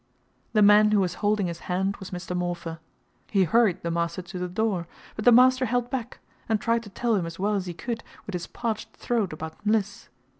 [0.53, 2.35] The man who was holding his hand was Mr.
[2.35, 2.79] Morpher.
[3.29, 6.17] He hurried the master to the door, but the master held back,
[6.49, 9.63] and tried to tell him as well as he could with his parched throat about
[9.63, 10.09] "Mliss."